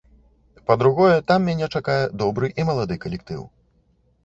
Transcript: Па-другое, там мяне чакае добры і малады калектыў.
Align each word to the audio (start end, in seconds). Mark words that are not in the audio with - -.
Па-другое, 0.71 1.17
там 1.33 1.45
мяне 1.51 1.69
чакае 1.79 1.99
добры 2.23 2.51
і 2.63 2.67
малады 2.73 2.95
калектыў. 3.07 3.41